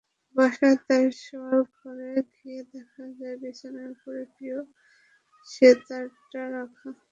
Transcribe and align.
বাসায় 0.35 0.77
তাঁর 0.87 1.07
শোয়ার 1.23 1.59
ঘরে 1.75 2.11
গিয়ে 2.33 2.61
দেখা 2.73 3.03
যায়, 3.17 3.37
বিছানার 3.41 3.89
ওপরে 3.95 4.21
প্রিয় 4.33 4.57
সেতারটা 5.47 6.41
রাখা। 6.55 6.89